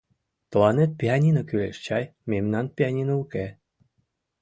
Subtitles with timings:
[0.49, 3.45] —Тыланет пианино кӱлеш чай, мемнан пианино уке.